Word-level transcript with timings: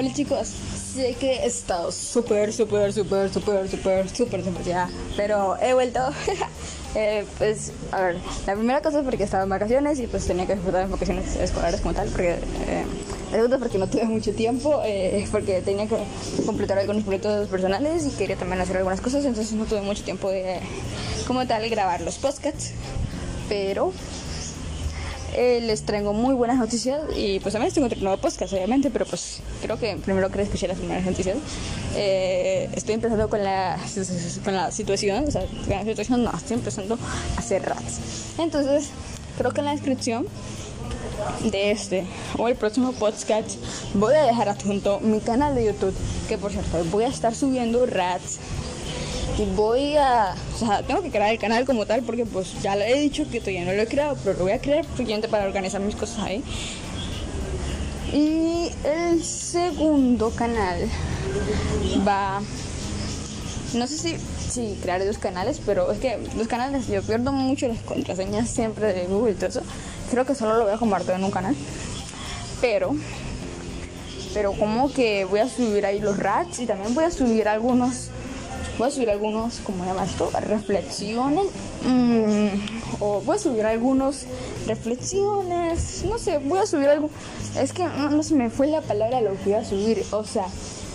Hola 0.00 0.14
chicos, 0.14 0.48
sé 0.94 1.14
que 1.20 1.30
he 1.30 1.46
estado 1.46 1.92
súper, 1.92 2.54
súper, 2.54 2.90
súper, 2.90 3.30
súper, 3.30 3.68
súper, 3.68 4.08
súper 4.08 4.64
ya, 4.64 4.88
pero 5.14 5.58
he 5.60 5.74
vuelto. 5.74 6.00
eh, 6.94 7.26
pues, 7.36 7.70
a 7.92 8.00
ver, 8.00 8.16
la 8.46 8.54
primera 8.54 8.80
cosa 8.80 9.00
es 9.00 9.04
porque 9.04 9.24
estaba 9.24 9.42
en 9.42 9.50
vacaciones 9.50 10.00
y 10.00 10.06
pues 10.06 10.26
tenía 10.26 10.46
que 10.46 10.54
disfrutar 10.54 10.86
de 10.86 10.90
vacaciones 10.90 11.36
escolares 11.36 11.82
como 11.82 11.92
tal, 11.92 12.08
porque. 12.08 12.30
Eh, 12.30 12.84
la 13.30 13.36
segunda 13.36 13.58
porque 13.58 13.76
no 13.76 13.88
tuve 13.88 14.04
mucho 14.06 14.32
tiempo, 14.32 14.80
eh, 14.86 15.28
porque 15.30 15.60
tenía 15.60 15.86
que 15.86 15.98
completar 16.46 16.78
algunos 16.78 17.04
proyectos 17.04 17.48
personales 17.48 18.06
y 18.06 18.10
quería 18.12 18.36
también 18.36 18.62
hacer 18.62 18.78
algunas 18.78 19.02
cosas, 19.02 19.26
entonces 19.26 19.52
no 19.52 19.66
tuve 19.66 19.82
mucho 19.82 20.02
tiempo 20.02 20.30
de, 20.30 20.60
como 21.26 21.46
tal, 21.46 21.68
grabar 21.68 22.00
los 22.00 22.16
podcasts. 22.16 22.72
Pero 23.50 23.92
eh, 25.34 25.60
les 25.62 25.82
traigo 25.82 26.12
muy 26.12 26.34
buenas 26.34 26.58
noticias 26.58 27.00
y 27.16 27.40
pues 27.40 27.52
también 27.52 27.68
estoy 27.68 27.84
en 27.84 28.04
nuevo 28.04 28.20
podcast, 28.20 28.52
obviamente, 28.52 28.90
pero 28.90 29.06
pues 29.06 29.40
creo 29.62 29.78
que 29.78 29.96
primero 29.96 30.30
que 30.30 30.42
escuché 30.42 30.66
las 30.66 30.78
primeras 30.78 31.04
noticias. 31.04 31.36
Eh, 31.94 32.68
estoy 32.74 32.94
empezando 32.94 33.28
con 33.28 33.42
la, 33.44 33.78
con 34.44 34.54
la 34.54 34.70
situación, 34.70 35.24
o 35.28 35.30
sea, 35.30 35.44
con 35.46 35.70
la 35.70 35.84
situación 35.84 36.24
no, 36.24 36.32
estoy 36.32 36.56
empezando 36.56 36.98
a 37.36 37.38
hacer 37.38 37.62
rats. 37.62 38.00
Entonces, 38.38 38.90
creo 39.38 39.52
que 39.52 39.60
en 39.60 39.66
la 39.66 39.72
descripción 39.72 40.26
de 41.44 41.70
este 41.70 42.06
o 42.38 42.48
el 42.48 42.56
próximo 42.56 42.92
podcast 42.92 43.50
voy 43.94 44.14
a 44.14 44.22
dejar 44.24 44.48
adjunto 44.48 45.00
mi 45.00 45.20
canal 45.20 45.54
de 45.54 45.66
YouTube, 45.66 45.94
que 46.28 46.38
por 46.38 46.50
cierto 46.50 46.82
voy 46.90 47.04
a 47.04 47.08
estar 47.08 47.34
subiendo 47.34 47.86
rats 47.86 48.38
y 49.38 49.44
voy 49.56 49.96
a, 49.96 50.34
o 50.54 50.58
sea, 50.58 50.82
tengo 50.82 51.02
que 51.02 51.10
crear 51.10 51.32
el 51.32 51.38
canal 51.38 51.64
como 51.64 51.86
tal 51.86 52.02
porque 52.02 52.26
pues 52.26 52.60
ya 52.62 52.76
le 52.76 52.90
he 52.90 53.00
dicho 53.00 53.24
que 53.30 53.40
todavía 53.40 53.64
no 53.64 53.72
lo 53.72 53.82
he 53.82 53.86
creado, 53.86 54.16
pero 54.22 54.38
lo 54.38 54.44
voy 54.44 54.52
a 54.52 54.60
crear 54.60 54.84
suficiente 54.84 55.28
para 55.28 55.46
organizar 55.46 55.80
mis 55.80 55.96
cosas 55.96 56.18
ahí. 56.20 56.44
Y 58.12 58.70
el 58.84 59.22
segundo 59.22 60.30
canal 60.30 60.88
va, 62.06 62.40
no 63.74 63.86
sé 63.86 63.98
si, 63.98 64.16
si 64.50 64.78
crear 64.82 65.04
dos 65.04 65.18
canales, 65.18 65.60
pero 65.64 65.90
es 65.92 65.98
que 65.98 66.18
los 66.36 66.48
canales 66.48 66.88
yo 66.88 67.02
pierdo 67.02 67.32
mucho 67.32 67.68
las 67.68 67.80
contraseñas 67.80 68.50
siempre 68.50 68.92
de 68.92 69.06
Google 69.06 69.32
y 69.32 69.34
todo 69.34 69.46
eso. 69.46 69.62
Creo 70.10 70.26
que 70.26 70.34
solo 70.34 70.56
lo 70.56 70.64
voy 70.64 70.72
a 70.72 70.78
compartir 70.78 71.12
en 71.12 71.24
un 71.24 71.30
canal. 71.30 71.54
Pero 72.60 72.94
pero 74.34 74.52
como 74.52 74.92
que 74.92 75.24
voy 75.24 75.40
a 75.40 75.48
subir 75.48 75.84
ahí 75.86 76.00
los 76.00 76.18
rats 76.18 76.60
y 76.60 76.66
también 76.66 76.94
voy 76.94 77.04
a 77.04 77.10
subir 77.10 77.48
algunos 77.48 78.10
voy 78.80 78.88
a 78.88 78.90
subir 78.90 79.10
algunos, 79.10 79.56
como 79.58 79.84
llama 79.84 80.04
esto? 80.04 80.30
Reflexiones. 80.40 81.48
Mm, 81.84 82.48
o 83.00 83.20
voy 83.20 83.36
a 83.36 83.38
subir 83.38 83.66
algunos 83.66 84.24
reflexiones. 84.66 86.02
No 86.08 86.18
sé, 86.18 86.38
voy 86.38 86.60
a 86.60 86.66
subir 86.66 86.88
algo. 86.88 87.10
Es 87.58 87.74
que 87.74 87.84
no, 87.84 88.22
se 88.22 88.34
me 88.34 88.48
fue 88.48 88.68
la 88.68 88.80
palabra 88.80 89.20
lo 89.20 89.32
que 89.32 89.50
voy 89.50 89.54
a 89.54 89.64
subir. 89.66 90.02
O 90.12 90.24
sea, 90.24 90.46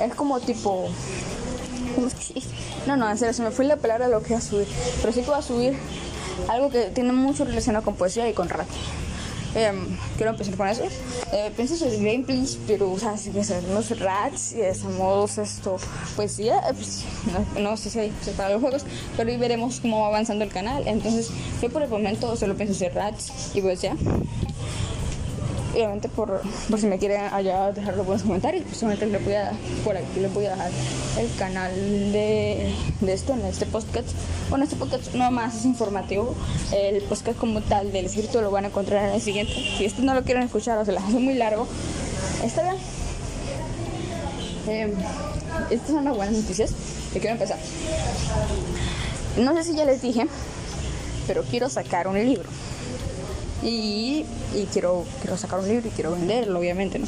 es 0.00 0.14
como 0.14 0.38
tipo. 0.38 0.88
¿Cómo 1.96 2.06
es 2.06 2.14
que 2.14 2.40
No, 2.86 2.96
no, 2.96 3.10
en 3.10 3.18
serio, 3.18 3.34
se 3.34 3.42
me 3.42 3.50
fue 3.50 3.64
la 3.64 3.76
palabra 3.76 4.06
lo 4.06 4.22
que 4.22 4.28
voy 4.28 4.36
a 4.36 4.40
subir. 4.40 4.68
Pero 5.00 5.12
sí 5.12 5.22
que 5.22 5.26
voy 5.26 5.38
a 5.40 5.42
subir 5.42 5.76
algo 6.48 6.70
que 6.70 6.84
tiene 6.84 7.12
mucho 7.12 7.44
relacionado 7.44 7.84
con 7.84 7.96
poesía 7.96 8.28
y 8.28 8.32
con 8.32 8.48
rap. 8.48 8.68
Em, 9.54 9.98
quiero 10.16 10.32
empezar 10.32 10.56
con 10.56 10.68
eso. 10.68 10.84
Eh, 11.32 11.50
pienso 11.54 11.76
sobre 11.76 11.96
gameplays, 11.96 12.58
pero 12.66 12.90
o 12.90 12.98
sea, 12.98 13.16
si 13.18 13.30
los 13.32 13.98
rats 13.98 14.52
y 14.52 14.62
hacemos 14.62 15.36
esto, 15.38 15.76
pues 16.16 16.38
ya, 16.38 16.58
eh, 16.58 16.74
pues, 16.74 17.04
no, 17.58 17.76
sé 17.76 17.90
si 17.90 17.98
hay 17.98 18.12
para 18.36 18.50
los 18.50 18.62
juegos, 18.62 18.84
pero 19.16 19.30
ahí 19.30 19.36
veremos 19.36 19.80
cómo 19.80 20.00
va 20.00 20.08
avanzando 20.08 20.44
el 20.44 20.50
canal. 20.50 20.86
Entonces, 20.86 21.30
yo 21.60 21.70
por 21.70 21.82
el 21.82 21.90
momento 21.90 22.34
solo 22.36 22.56
pienso 22.56 22.74
hacer 22.74 22.94
rats 22.94 23.30
y 23.54 23.60
pues 23.60 23.82
ya 23.82 23.94
obviamente 25.72 26.08
por, 26.08 26.40
por 26.70 26.80
si 26.80 26.86
me 26.86 26.98
quieren 26.98 27.22
allá 27.32 27.72
dejar 27.72 27.96
los 27.96 28.06
buenos 28.06 28.22
comentarios, 28.24 28.64
solamente 28.72 29.06
les 29.06 29.24
voy 29.24 29.34
a, 29.34 29.52
por 29.84 29.96
aquí 29.96 30.20
les 30.20 30.32
voy 30.32 30.46
a 30.46 30.50
dejar 30.50 30.70
el 31.18 31.34
canal 31.36 31.72
de, 32.12 32.74
de 33.00 33.12
esto, 33.12 33.32
en 33.32 33.44
este 33.46 33.66
podcast. 33.66 34.08
Bueno, 34.50 34.64
este 34.64 34.76
podcast 34.76 35.14
no 35.14 35.30
más 35.30 35.56
es 35.56 35.64
informativo, 35.64 36.34
el 36.72 37.02
podcast 37.02 37.38
como 37.38 37.60
tal 37.62 37.92
del 37.92 38.06
escrito 38.06 38.40
lo 38.42 38.50
van 38.50 38.64
a 38.64 38.68
encontrar 38.68 39.08
en 39.08 39.14
el 39.14 39.20
siguiente. 39.20 39.52
Si 39.52 39.84
este 39.84 40.02
no 40.02 40.14
lo 40.14 40.22
quieren 40.22 40.42
escuchar 40.42 40.78
o 40.78 40.84
se 40.84 40.92
las 40.92 41.04
hace 41.04 41.18
muy 41.18 41.34
largo, 41.34 41.66
está 42.44 42.62
bien. 42.62 42.76
Eh, 44.68 44.94
estas 45.70 45.88
son 45.88 46.04
las 46.04 46.16
buenas 46.16 46.34
noticias. 46.34 46.70
Yo 47.14 47.20
quiero 47.20 47.32
empezar. 47.32 47.58
No 49.38 49.54
sé 49.54 49.64
si 49.64 49.74
ya 49.74 49.84
les 49.84 50.02
dije, 50.02 50.26
pero 51.26 51.42
quiero 51.44 51.68
sacar 51.68 52.06
un 52.06 52.14
libro 52.14 52.48
y, 53.62 54.24
quiero, 54.72 55.04
quiero 55.20 55.36
sacar 55.36 55.60
un 55.60 55.68
libro 55.68 55.88
y 55.88 55.90
quiero 55.90 56.12
venderlo, 56.12 56.58
obviamente, 56.58 56.98
¿no? 56.98 57.06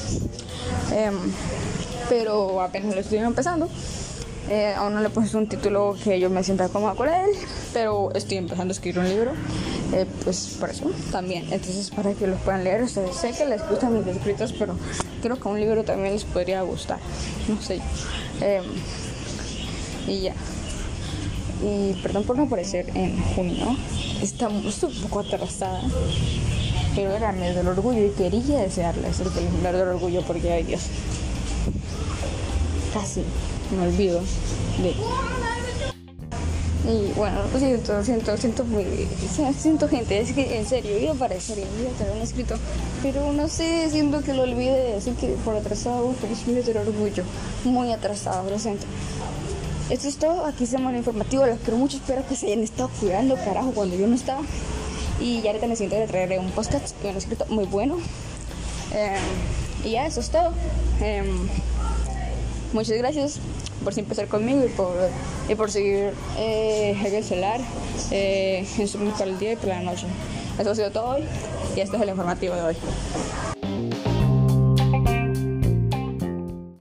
Em, 0.92 1.18
pero 2.08 2.60
apenas 2.60 2.94
lo 2.94 3.00
estoy 3.00 3.18
empezando. 3.18 3.68
Eh, 4.50 4.74
aún 4.76 4.92
no 4.92 5.00
le 5.00 5.08
puse 5.08 5.36
un 5.38 5.48
título 5.48 5.96
que 6.04 6.20
yo 6.20 6.28
me 6.28 6.44
sienta 6.44 6.68
cómoda 6.68 6.94
con 6.94 7.08
él, 7.08 7.30
pero 7.72 8.12
estoy 8.14 8.36
empezando 8.36 8.72
a 8.72 8.74
escribir 8.74 8.98
un 8.98 9.08
libro, 9.08 9.32
eh, 9.94 10.04
pues 10.22 10.56
por 10.60 10.68
eso 10.68 10.90
también. 11.10 11.44
Entonces, 11.50 11.90
para 11.90 12.12
que 12.12 12.26
lo 12.26 12.36
puedan 12.36 12.62
leer, 12.62 12.86
sé 12.88 13.32
que 13.36 13.46
les 13.46 13.66
gustan 13.66 13.94
mis 13.98 14.06
escritos, 14.06 14.52
pero 14.52 14.76
creo 15.22 15.40
que 15.40 15.48
un 15.48 15.58
libro 15.58 15.82
también 15.82 16.12
les 16.12 16.24
podría 16.24 16.60
gustar, 16.60 16.98
no 17.48 17.60
sé. 17.62 17.80
Em, 18.42 18.64
y 20.06 20.20
ya. 20.20 20.34
Y 21.62 21.94
perdón 22.02 22.24
por 22.24 22.36
no 22.36 22.44
aparecer 22.44 22.90
en 22.94 23.18
junio, 23.34 23.76
estamos 24.22 24.82
un 24.82 24.94
poco 25.02 25.20
atrasada, 25.20 25.80
pero 26.94 27.12
era 27.12 27.32
mes 27.32 27.54
del 27.54 27.68
orgullo 27.68 28.04
y 28.04 28.10
quería 28.10 28.58
desearles 28.60 29.20
el 29.20 29.30
mes 29.62 29.72
del 29.72 29.88
orgullo 29.88 30.22
porque, 30.22 30.52
ay 30.52 30.64
Dios, 30.64 30.82
casi 32.92 33.22
me 33.76 33.86
olvido 33.86 34.20
de... 34.82 34.94
Y 36.86 37.12
bueno, 37.16 37.38
lo 37.50 37.58
siento, 37.58 38.04
siento, 38.04 38.36
siento 38.36 38.64
muy, 38.64 38.84
siento 39.58 39.88
gente, 39.88 40.20
es 40.20 40.32
que 40.32 40.58
en 40.58 40.66
serio, 40.66 40.98
iba 40.98 41.12
a 41.12 41.14
aparecer 41.14 41.56
iba 41.58 41.66
a 41.66 41.94
tener 41.94 42.14
un 42.14 42.20
escrito, 42.20 42.56
pero 43.02 43.32
no 43.32 43.48
sé, 43.48 43.88
siento 43.88 44.20
que 44.20 44.34
lo 44.34 44.42
olvidé, 44.42 44.94
así 44.94 45.12
que 45.12 45.28
por 45.46 45.56
atrasado, 45.56 46.12
feliz 46.12 46.46
mes 46.46 46.66
del 46.66 46.76
orgullo, 46.76 47.24
muy 47.64 47.90
atrasado, 47.90 48.50
lo 48.50 48.58
siento. 48.58 48.84
Esto 49.90 50.08
es 50.08 50.16
todo, 50.16 50.46
aquí 50.46 50.64
se 50.64 50.76
el 50.76 50.96
informativo, 50.96 51.44
los 51.44 51.58
quiero 51.58 51.76
mucho, 51.76 51.98
espero 51.98 52.26
que 52.26 52.34
se 52.34 52.46
hayan 52.46 52.60
estado 52.60 52.88
cuidando, 52.98 53.34
carajo, 53.36 53.72
cuando 53.72 53.94
yo 53.96 54.06
no 54.06 54.14
estaba. 54.14 54.40
Y 55.20 55.42
ya 55.42 55.50
ahorita 55.50 55.66
me 55.66 55.76
siento 55.76 55.96
de 55.96 56.06
traerle 56.06 56.38
un 56.38 56.50
podcast 56.52 56.98
que 57.02 57.12
me 57.12 57.18
escrito 57.18 57.44
muy 57.50 57.66
bueno. 57.66 57.98
Em, 58.92 59.84
y 59.84 59.90
ya, 59.90 60.06
eso 60.06 60.20
es 60.20 60.30
todo. 60.30 60.52
Em, 61.02 61.26
muchas 62.72 62.96
gracias 62.96 63.38
por 63.84 63.92
siempre 63.92 64.14
estar 64.14 64.26
conmigo 64.26 64.64
y 64.64 64.68
por, 64.68 64.94
y 65.50 65.54
por 65.54 65.70
seguir 65.70 66.14
eh, 66.38 66.96
el 67.04 67.22
celular 67.22 67.60
eh, 68.10 68.66
en 68.78 68.88
su 68.88 68.98
para 68.98 69.24
el 69.24 69.38
día 69.38 69.52
y 69.52 69.56
por 69.56 69.68
la 69.68 69.82
noche. 69.82 70.06
Eso 70.58 70.70
ha 70.70 70.74
sido 70.74 70.90
todo 70.92 71.16
hoy 71.16 71.24
y 71.76 71.80
este 71.80 71.96
es 71.96 72.02
el 72.02 72.08
informativo 72.08 72.54
de 72.54 72.62
hoy. 72.62 72.76